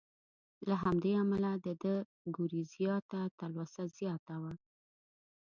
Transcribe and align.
له 0.69 0.75
همدې 0.83 1.11
امله 1.23 1.51
د 1.65 1.67
ده 1.83 1.93
ګورېزیا 2.35 2.95
ته 3.09 3.19
تلوسه 3.37 3.83
زیاته 3.97 4.35
وه. 4.41 4.53